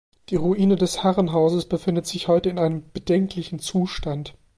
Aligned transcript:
Die 0.29 0.35
Ruine 0.35 0.77
des 0.77 1.03
Herrenhauses 1.03 1.65
befindet 1.65 2.07
sich 2.07 2.27
heute 2.27 2.49
in 2.49 2.57
einem 2.57 2.81
„bedenklichen 2.91 3.59
Zustand“. 3.59 4.33